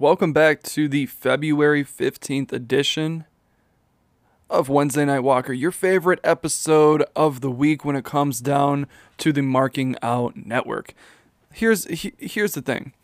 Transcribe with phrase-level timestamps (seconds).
[0.00, 3.26] Welcome back to the February 15th edition
[4.48, 8.86] of Wednesday Night Walker, your favorite episode of the week when it comes down
[9.18, 10.94] to the Marking Out Network.
[11.52, 12.94] Here's he, here's the thing.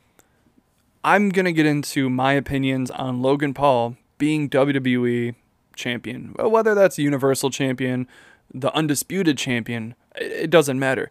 [1.05, 5.35] I'm going to get into my opinions on Logan Paul being WWE
[5.75, 6.35] champion.
[6.39, 8.09] Whether that's Universal champion,
[8.55, 11.11] the undisputed champion, it, doesn't matter.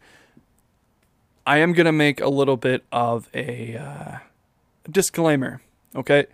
[1.46, 4.18] I am going to make a little bit of a uh,
[4.90, 5.62] disclaimer,
[5.96, 6.26] okay?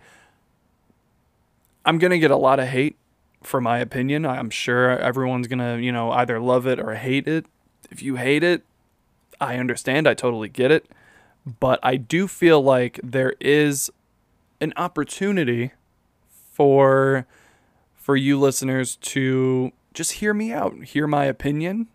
[1.84, 2.96] I'm going to get a lot of hate
[3.42, 4.24] for my opinion.
[4.24, 7.46] I'm sure everyone's going to, you know, either love it or hate it.
[7.90, 8.62] If you hate it,
[9.40, 10.06] I understand.
[10.06, 10.86] I totally get it.
[11.58, 13.90] But I do feel like there is
[14.60, 15.72] an opportunity
[16.28, 17.26] for
[17.94, 21.88] for you listeners to just hear me out, hear my opinion.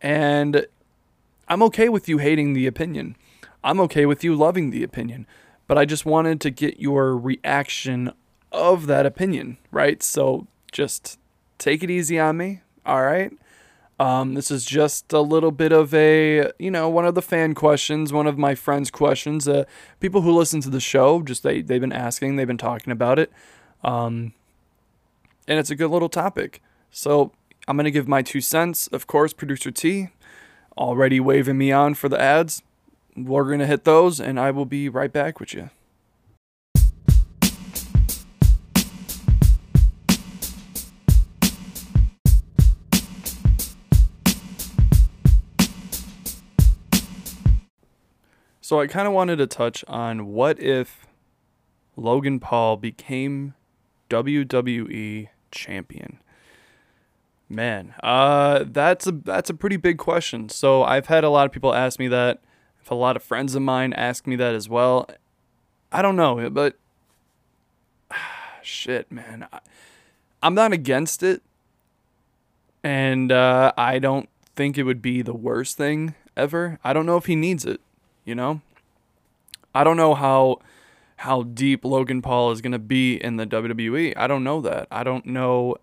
[0.00, 0.66] And
[1.48, 3.16] I'm okay with you hating the opinion.
[3.62, 5.26] I'm okay with you loving the opinion.
[5.66, 8.12] But I just wanted to get your reaction
[8.52, 10.02] of that opinion, right?
[10.02, 11.18] So just
[11.58, 13.32] take it easy on me, all right?
[13.98, 17.54] Um, this is just a little bit of a, you know, one of the fan
[17.54, 19.46] questions, one of my friends' questions.
[19.46, 19.64] Uh,
[20.00, 23.18] people who listen to the show, just they, they've been asking, they've been talking about
[23.18, 23.32] it.
[23.84, 24.32] Um,
[25.46, 26.60] and it's a good little topic.
[26.90, 27.32] So
[27.68, 28.88] I'm going to give my two cents.
[28.88, 30.08] Of course, producer T
[30.76, 32.62] already waving me on for the ads.
[33.16, 35.70] We're going to hit those, and I will be right back with you.
[48.60, 51.06] So I kind of wanted to touch on what if
[51.96, 53.54] Logan Paul became
[54.10, 56.18] WWE champion.
[57.48, 60.48] Man, uh, that's a that's a pretty big question.
[60.48, 62.40] So I've had a lot of people ask me that.
[62.90, 65.08] A lot of friends of mine ask me that as well.
[65.92, 66.76] I don't know, but
[68.62, 69.60] shit, man, I,
[70.42, 71.42] I'm not against it,
[72.82, 76.78] and uh, I don't think it would be the worst thing ever.
[76.84, 77.80] I don't know if he needs it.
[78.24, 78.60] You know,
[79.74, 80.60] I don't know how
[81.16, 84.14] how deep Logan Paul is going to be in the WWE.
[84.16, 84.88] I don't know that.
[84.90, 85.76] I don't know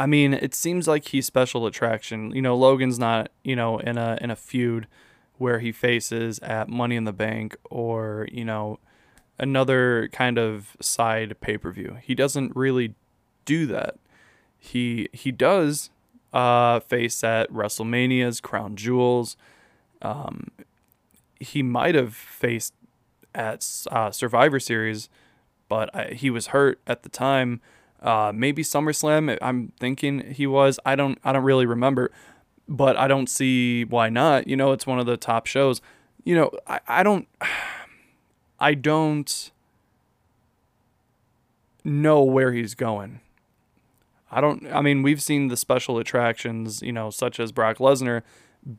[0.00, 2.34] I mean, it seems like he's special attraction.
[2.34, 4.86] You know, Logan's not, you know, in a in a feud
[5.40, 8.78] where he faces at Money in the Bank or, you know,
[9.38, 11.96] another kind of side pay-per-view.
[12.02, 12.94] He doesn't really
[13.46, 13.96] do that.
[14.58, 15.88] He he does
[16.34, 19.38] uh, face at WrestleMania's Crown Jewels.
[20.02, 20.48] Um,
[21.40, 22.74] he might have faced
[23.34, 25.08] at uh, Survivor Series,
[25.70, 27.62] but I, he was hurt at the time.
[28.02, 29.38] Uh, maybe SummerSlam.
[29.40, 30.78] I'm thinking he was.
[30.84, 31.18] I don't.
[31.24, 32.10] I don't really remember,
[32.70, 34.46] but I don't see why not.
[34.46, 35.82] You know, it's one of the top shows.
[36.24, 37.28] You know, I, I don't.
[38.62, 39.52] I don't
[41.82, 43.20] know where he's going.
[44.30, 44.66] I don't.
[44.72, 46.80] I mean, we've seen the special attractions.
[46.80, 48.22] You know, such as Brock Lesnar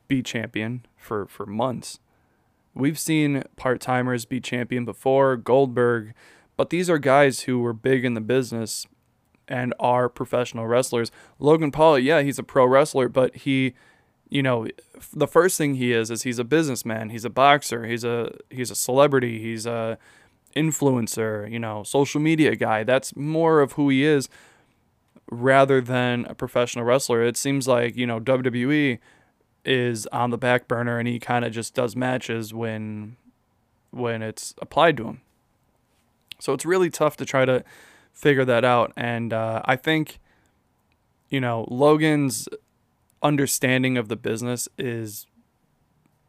[0.08, 2.00] be champion for for months.
[2.74, 6.14] We've seen part timers be champion before Goldberg,
[6.56, 8.88] but these are guys who were big in the business
[9.52, 11.12] and are professional wrestlers.
[11.38, 13.74] Logan Paul, yeah, he's a pro wrestler, but he,
[14.30, 14.68] you know,
[15.14, 17.10] the first thing he is is he's a businessman.
[17.10, 17.86] He's a boxer.
[17.86, 19.40] He's a he's a celebrity.
[19.40, 19.98] He's a
[20.56, 21.52] influencer.
[21.52, 22.86] You know, social media guy.
[22.86, 24.30] That's more of who he is,
[25.30, 27.22] rather than a professional wrestler.
[27.22, 29.00] It seems like you know WWE
[29.66, 33.18] is on the back burner and he kind of just does matches when
[33.92, 35.22] when it's applied to him.
[36.40, 37.64] So it's really tough to try to
[38.14, 38.94] figure that out.
[38.96, 40.20] And uh, I think,
[41.30, 42.48] you know, Logan's
[43.24, 45.28] understanding of the business is,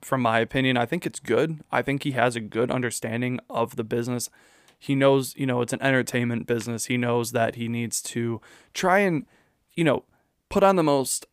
[0.00, 1.60] from my opinion, I think it's good.
[1.70, 4.30] I think he has a good understanding of the business.
[4.78, 6.86] He knows, you know, it's an entertainment business.
[6.86, 8.40] He knows that he needs to
[8.74, 9.26] try and,
[9.74, 10.04] you know,
[10.48, 11.26] put on the most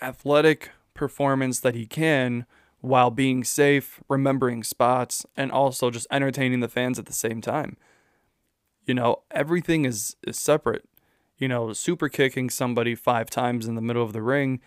[0.00, 2.46] athletic performance that he can
[2.80, 7.76] while being safe, remembering spots, and also just entertaining the fans at the same time.
[8.86, 10.88] You know, everything is, is separate.
[11.38, 14.60] You know, super kicking somebody five times in the middle of the ring,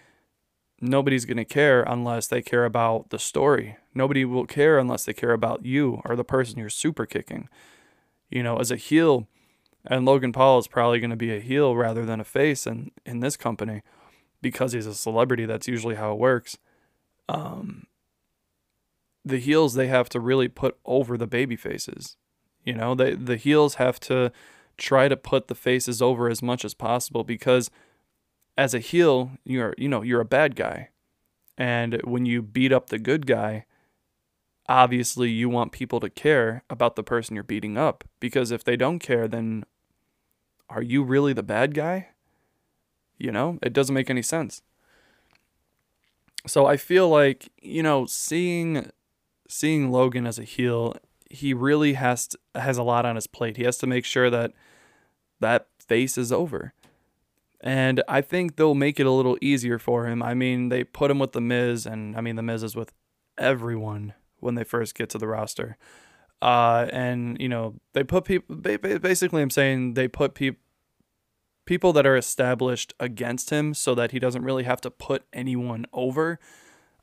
[0.82, 3.78] nobody's going to care unless they care about the story.
[3.94, 7.48] Nobody will care unless they care about you or the person you're super kicking.
[8.30, 9.28] You know, as a heel,
[9.86, 12.92] and Logan Paul is probably going to be a heel rather than a face in,
[13.06, 13.82] in this company
[14.42, 15.46] because he's a celebrity.
[15.46, 16.58] That's usually how it works.
[17.30, 17.88] Um,
[19.24, 22.18] the heels, they have to really put over the baby faces.
[22.66, 24.32] You know, the the heels have to
[24.78, 27.72] try to put the faces over as much as possible because
[28.58, 30.90] as a heel, you're you know, you're a bad guy.
[31.58, 33.66] And when you beat up the good guy,
[34.68, 38.76] obviously you want people to care about the person you're beating up because if they
[38.76, 39.64] don't care then
[40.70, 42.10] are you really the bad guy?
[43.18, 44.62] You know, it doesn't make any sense.
[46.48, 48.90] So I feel like, you know, seeing
[49.48, 50.96] seeing Logan as a heel,
[51.36, 53.58] he really has to, has a lot on his plate.
[53.58, 54.52] He has to make sure that
[55.40, 56.74] that face is over.
[57.62, 60.22] And I think they'll make it a little easier for him.
[60.22, 62.92] I mean, they put him with the Miz and I mean the Miz is with
[63.38, 65.78] everyone when they first get to the roster.
[66.42, 68.56] Uh, and you know they put people.
[68.56, 70.60] Basically, I'm saying they put people
[71.66, 75.86] people that are established against him so that he doesn't really have to put anyone
[75.94, 76.40] over.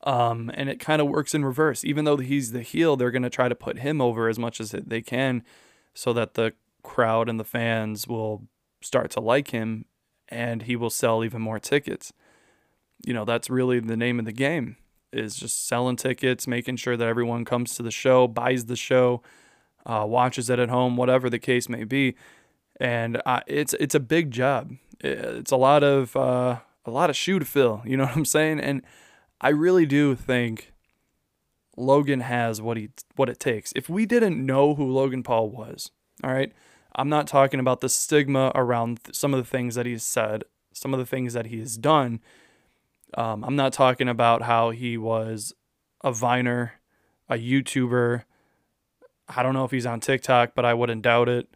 [0.04, 1.84] Um, and it kind of works in reverse.
[1.84, 4.60] Even though he's the heel, they're going to try to put him over as much
[4.60, 5.44] as they can
[5.94, 8.42] so that the crowd and the fans will
[8.80, 9.84] start to like him
[10.28, 12.12] and he will sell even more tickets.
[13.04, 14.76] You know, that's really the name of the game
[15.12, 19.22] is just selling tickets, making sure that everyone comes to the show, buys the show,
[19.84, 22.14] uh, watches it at home, whatever the case may be.
[22.80, 24.72] And uh, it's it's a big job.
[25.00, 27.82] It's a lot of uh, a lot of shoe to fill.
[27.84, 28.60] You know what I'm saying?
[28.60, 28.82] And
[29.42, 30.72] I really do think
[31.76, 33.72] Logan has what he what it takes.
[33.76, 35.90] If we didn't know who Logan Paul was,
[36.22, 36.52] all right,
[36.94, 40.94] I'm not talking about the stigma around some of the things that he's said, some
[40.94, 42.20] of the things that he's done
[43.14, 45.54] um, I'm not talking about how he was
[46.02, 46.74] a Viner,
[47.28, 48.24] a YouTuber.
[49.28, 51.48] I don't know if he's on TikTok, but I wouldn't doubt it.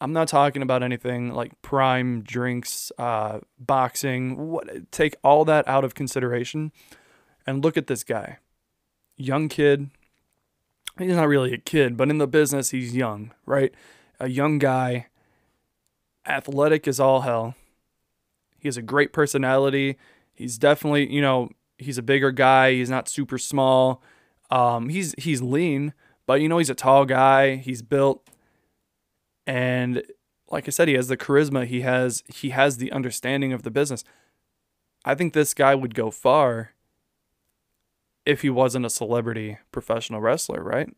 [0.00, 4.48] I'm not talking about anything like prime drinks, uh, boxing.
[4.48, 6.72] What take all that out of consideration
[7.46, 8.38] and look at this guy.
[9.16, 9.90] Young kid.
[10.98, 13.72] He's not really a kid, but in the business he's young, right?
[14.20, 15.06] A young guy,
[16.26, 17.54] athletic as all hell.
[18.58, 19.96] He has a great personality.
[20.34, 22.72] He's definitely, you know, he's a bigger guy.
[22.72, 24.02] He's not super small.
[24.50, 25.94] Um, he's he's lean,
[26.26, 27.56] but you know he's a tall guy.
[27.56, 28.28] He's built,
[29.46, 30.02] and
[30.50, 31.66] like I said, he has the charisma.
[31.66, 34.04] He has he has the understanding of the business.
[35.04, 36.72] I think this guy would go far
[38.24, 40.94] if he wasn't a celebrity professional wrestler, right?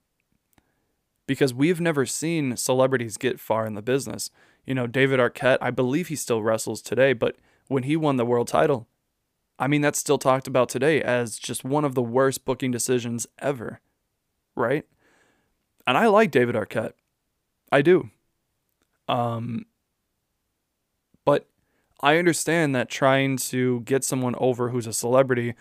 [1.26, 4.30] Because we've never seen celebrities get far in the business.
[4.66, 7.36] You know, David Arquette, I believe he still wrestles today, but
[7.68, 8.86] when he won the world title,
[9.58, 13.26] I mean, that's still talked about today as just one of the worst booking decisions
[13.38, 13.80] ever,
[14.54, 14.84] right?
[15.86, 16.92] And I like David Arquette.
[17.70, 18.10] I do.
[19.08, 19.66] Um,
[21.24, 21.46] but
[22.00, 25.54] I understand that trying to get someone over who's a celebrity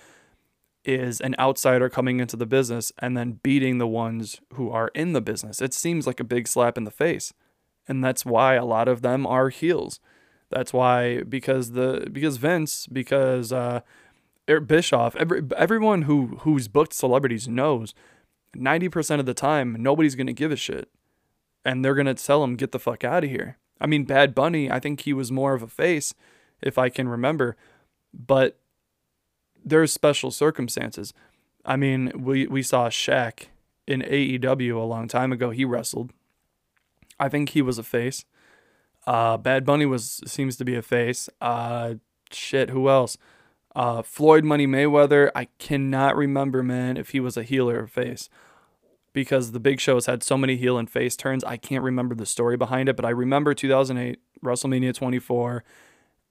[0.86, 5.14] is an outsider coming into the business and then beating the ones who are in
[5.14, 5.62] the business.
[5.62, 7.34] It seems like a big slap in the face.
[7.88, 10.00] And that's why a lot of them are heels.
[10.50, 13.82] That's why because the because Vince because uh,
[14.48, 17.94] Eric Bischoff every everyone who who's booked celebrities knows
[18.56, 20.90] ninety percent of the time nobody's gonna give a shit,
[21.66, 23.58] and they're gonna tell him get the fuck out of here.
[23.82, 26.14] I mean, Bad Bunny, I think he was more of a face,
[26.62, 27.58] if I can remember,
[28.14, 28.60] but
[29.66, 31.14] there's special circumstances.
[31.66, 33.48] I mean, we we saw Shaq
[33.88, 35.50] in AEW a long time ago.
[35.50, 36.12] He wrestled.
[37.20, 38.26] I think he was a face.
[39.06, 41.30] Uh, Bad Bunny was seems to be a face.
[41.42, 41.96] Uh,
[42.32, 43.18] shit, who else?
[43.76, 45.32] Uh, Floyd Money Mayweather.
[45.36, 48.30] I cannot remember, man, if he was a heel or a face,
[49.14, 51.44] because the Big Show has had so many heel and face turns.
[51.44, 55.64] I can't remember the story behind it, but I remember 2008 WrestleMania 24,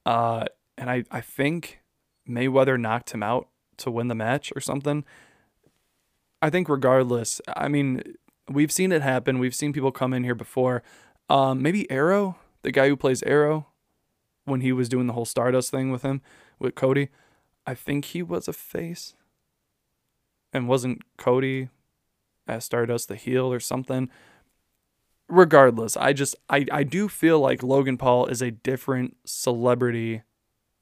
[0.07, 0.45] uh,
[0.79, 1.82] and I I think
[2.29, 3.49] Mayweather knocked him out
[3.79, 5.05] to win the match or something.
[6.41, 8.03] I think regardless, I mean,
[8.49, 9.39] we've seen it happen.
[9.39, 10.83] We've seen people come in here before.
[11.29, 13.67] Um, maybe Arrow the guy who plays Arrow,
[14.45, 16.23] when he was doing the whole Stardust thing with him,
[16.59, 17.11] with Cody,
[17.67, 19.15] I think he was a face.
[20.53, 21.69] And wasn't Cody
[22.47, 24.11] as Stardust the heel or something?
[25.29, 30.23] Regardless, I just I, I do feel like Logan Paul is a different celebrity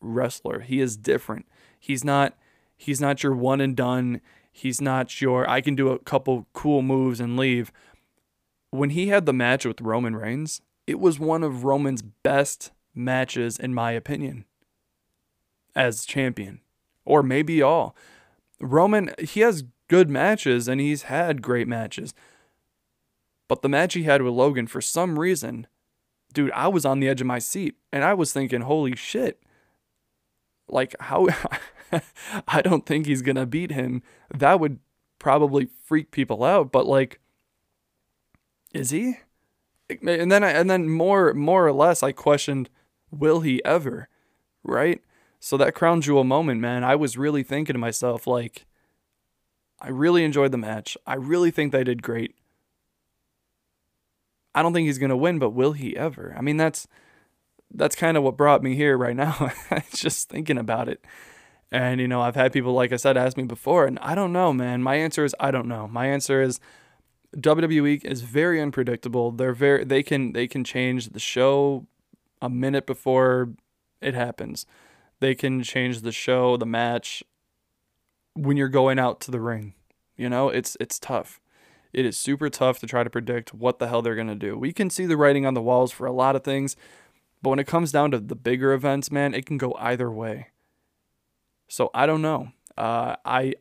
[0.01, 0.61] wrestler.
[0.61, 1.47] He is different.
[1.79, 2.37] He's not
[2.77, 4.21] he's not your one and done.
[4.53, 7.73] He's not your I can do a couple cool moves and leave.
[8.71, 13.59] When he had the match with Roman Reigns, it was one of Roman's best matches,
[13.59, 14.45] in my opinion,
[15.75, 16.61] as champion,
[17.05, 17.97] or maybe all.
[18.61, 22.15] Roman, he has good matches and he's had great matches.
[23.49, 25.67] But the match he had with Logan, for some reason,
[26.33, 29.43] dude, I was on the edge of my seat and I was thinking, holy shit.
[30.73, 31.29] Like, how?
[32.49, 34.03] I don't think he's going to beat him.
[34.33, 34.79] That would
[35.19, 36.71] probably freak people out.
[36.73, 37.21] But, like,
[38.73, 39.19] is he?
[40.07, 42.71] and then I, and then more more or less I questioned
[43.11, 44.09] will he ever
[44.63, 45.03] right
[45.41, 48.67] so that crown jewel moment man I was really thinking to myself like
[49.81, 50.97] I really enjoyed the match.
[51.07, 52.35] I really think they did great.
[54.55, 56.35] I don't think he's going to win, but will he ever?
[56.37, 56.87] I mean, that's
[57.73, 59.53] that's kind of what brought me here right now.
[59.95, 61.05] just thinking about it.
[61.73, 64.33] And you know, I've had people like I said ask me before and I don't
[64.33, 64.83] know, man.
[64.83, 65.89] My answer is I don't know.
[65.89, 66.61] My answer is
[67.37, 69.31] WWE is very unpredictable.
[69.31, 71.87] They're very they can they can change the show
[72.43, 73.51] a minute before
[74.01, 74.67] it happens.
[75.21, 77.23] They can change the show, the match
[78.35, 79.75] when you're going out to the ring.
[80.17, 81.41] You know, it's it's tough.
[81.93, 84.57] It is super tough to try to predict what the hell they're going to do.
[84.57, 86.77] We can see the writing on the walls for a lot of things,
[87.43, 90.49] but when it comes down to the bigger events, man, it can go either way.
[91.69, 92.53] So I don't know.
[92.77, 93.55] Uh, I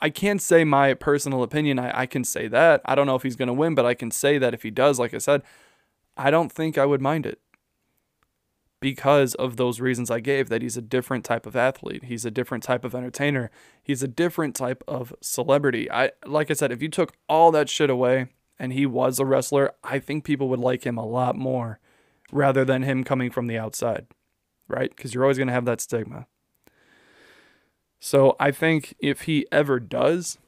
[0.00, 1.78] I can't say my personal opinion.
[1.78, 2.80] I, I can say that.
[2.84, 4.70] I don't know if he's going to win, but I can say that if he
[4.70, 5.42] does, like I said,
[6.16, 7.40] I don't think I would mind it
[8.78, 12.04] because of those reasons I gave that he's a different type of athlete.
[12.04, 13.50] He's a different type of entertainer.
[13.82, 15.90] He's a different type of celebrity.
[15.90, 19.26] I like I said, if you took all that shit away and he was a
[19.26, 21.78] wrestler, I think people would like him a lot more
[22.32, 24.06] rather than him coming from the outside.
[24.68, 24.94] Right?
[24.94, 26.26] Because you're always going to have that stigma.
[27.98, 30.38] So I think if he ever does,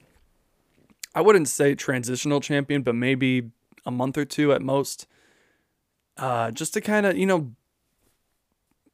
[1.15, 3.51] I wouldn't say transitional champion, but maybe
[3.85, 5.07] a month or two at most,
[6.17, 7.53] uh, just to kind of, you know,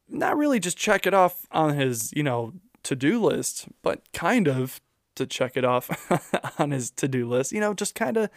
[0.09, 4.49] not really just check it off on his, you know, to do list, but kind
[4.49, 4.81] of
[5.15, 6.11] to check it off
[6.59, 7.53] on his to do list.
[7.53, 8.31] You know, just kind of,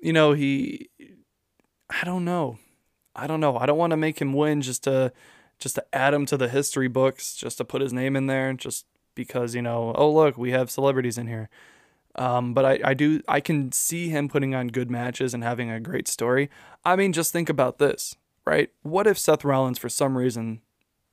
[0.00, 0.88] you know, he,
[1.90, 2.58] I don't know.
[3.18, 3.56] I don't know.
[3.56, 5.12] I don't want to make him win just to,
[5.58, 8.52] just to add him to the history books, just to put his name in there,
[8.52, 11.48] just because, you know, oh, look, we have celebrities in here.
[12.14, 15.70] Um, but I, I do, I can see him putting on good matches and having
[15.70, 16.50] a great story.
[16.84, 18.70] I mean, just think about this, right?
[18.82, 20.60] What if Seth Rollins, for some reason,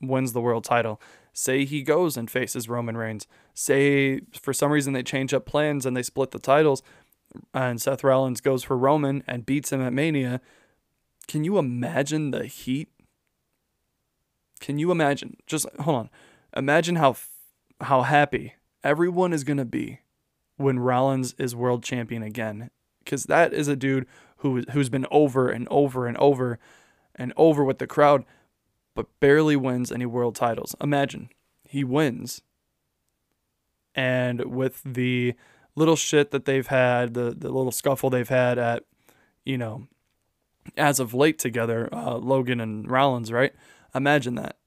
[0.02, 1.02] wins the world title.
[1.34, 3.28] Say he goes and faces Roman Reigns.
[3.54, 6.82] Say for some reason they change up plans and they split the titles
[7.54, 10.42] and Seth Rollins goes for Roman and beats him at Mania.
[11.28, 12.90] Can you imagine the heat?
[14.60, 15.38] Can you imagine?
[15.46, 16.10] Just hold on.
[16.56, 17.16] Imagine how
[17.82, 18.54] how happy
[18.84, 20.00] everyone is going to be
[20.58, 22.70] when Rollins is world champion again
[23.06, 26.58] cuz that is a dude who who's been over and over and over
[27.16, 28.24] and over with the crowd
[28.96, 30.74] but barely wins any world titles.
[30.82, 31.30] Imagine
[31.68, 32.42] he wins.
[33.94, 35.36] And with the
[35.76, 38.84] little shit that they've had, the, the little scuffle they've had at,
[39.44, 39.88] you know,
[40.78, 43.54] as of late together, uh, Logan and Rollins, right?
[43.94, 44.58] Imagine that.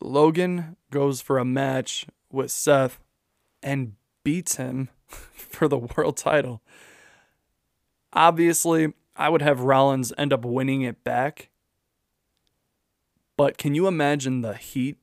[0.00, 2.98] Logan goes for a match with Seth
[3.62, 6.62] and beats him for the world title.
[8.12, 11.50] Obviously, I would have Rollins end up winning it back
[13.36, 14.98] but can you imagine the heat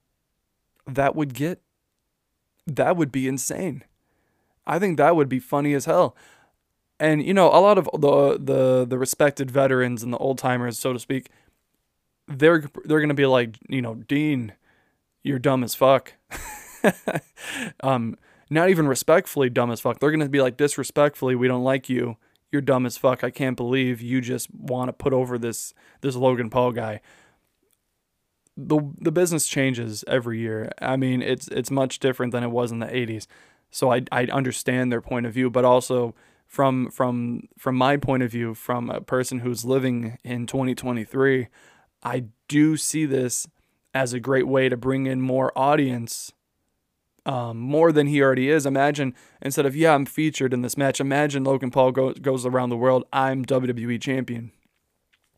[0.87, 1.61] that would get?
[2.65, 3.83] That would be insane.
[4.65, 6.15] I think that would be funny as hell.
[7.01, 10.77] And you know, a lot of the the the respected veterans and the old timers,
[10.77, 11.29] so to speak,
[12.27, 14.53] they're they're gonna be like, you know, Dean,
[15.23, 16.13] you're dumb as fuck.
[17.83, 18.17] um,
[18.51, 19.99] not even respectfully dumb as fuck.
[19.99, 22.17] They're gonna be like disrespectfully, we don't like you.
[22.51, 23.23] You're dumb as fuck.
[23.23, 27.01] I can't believe you just want to put over this this Logan Paul guy
[28.55, 30.69] the the business changes every year.
[30.79, 33.25] I mean, it's it's much different than it was in the 80s.
[33.71, 36.13] So I I understand their point of view, but also
[36.51, 41.47] from from from my point of view, from a person who's living in 2023,
[42.03, 43.47] I do see this
[43.93, 46.33] as a great way to bring in more audience,
[47.25, 48.65] um, more than he already is.
[48.65, 50.99] Imagine instead of yeah, I'm featured in this match.
[50.99, 53.05] Imagine Logan Paul goes goes around the world.
[53.13, 54.51] I'm WWE champion.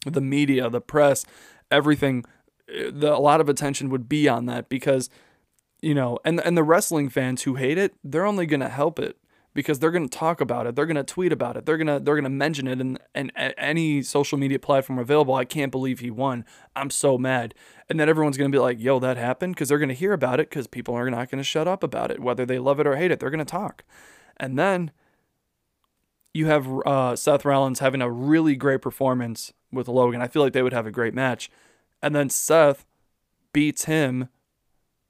[0.07, 1.25] The media, the press,
[1.69, 2.25] everything
[2.67, 5.11] the, a lot of attention would be on that because
[5.79, 8.97] you know and and the wrestling fans who hate it they're only going to help
[8.97, 9.17] it
[9.53, 11.87] because they're going to talk about it they're going to tweet about it they're going
[11.87, 15.35] to they're going to mention it in and any social media platform available.
[15.35, 16.45] I can't believe he won.
[16.75, 17.53] I'm so mad.
[17.89, 19.55] And then everyone's going to be like yo that happened?
[19.55, 21.83] Because they're going to hear about it because people are not going to shut up
[21.83, 23.83] about it whether they love it or hate it they're going to talk.
[24.37, 24.91] And then
[26.33, 30.21] you have uh, Seth Rollins having a really great performance with Logan.
[30.21, 31.51] I feel like they would have a great match.
[32.01, 32.85] And then Seth
[33.53, 34.29] beats him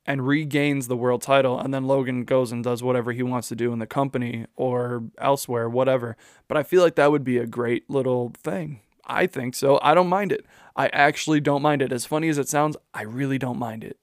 [0.06, 1.60] and regains the world title.
[1.60, 5.04] And then Logan goes and does whatever he wants to do in the company or
[5.18, 6.18] elsewhere, whatever.
[6.48, 8.82] But I feel like that would be a great little thing.
[9.06, 9.80] I think so.
[9.82, 10.46] I don't mind it.
[10.76, 11.92] I actually don't mind it.
[11.92, 13.98] As funny as it sounds, I really don't mind it.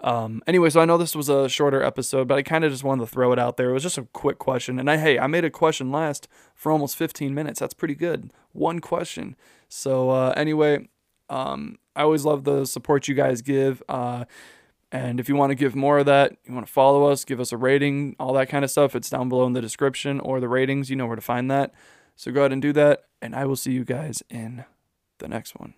[0.00, 2.84] Um, anyway, so I know this was a shorter episode, but I kind of just
[2.84, 3.70] wanted to throw it out there.
[3.70, 4.78] It was just a quick question.
[4.78, 7.58] And I, hey, I made a question last for almost 15 minutes.
[7.60, 8.30] That's pretty good.
[8.52, 9.34] One question.
[9.68, 10.88] So, uh, anyway,
[11.30, 13.82] um, I always love the support you guys give.
[13.88, 14.26] Uh,
[14.94, 17.40] And if you want to give more of that, you want to follow us, give
[17.40, 20.38] us a rating, all that kind of stuff, it's down below in the description or
[20.38, 20.88] the ratings.
[20.88, 21.74] You know where to find that.
[22.14, 23.06] So go ahead and do that.
[23.20, 24.64] And I will see you guys in
[25.18, 25.74] the next one.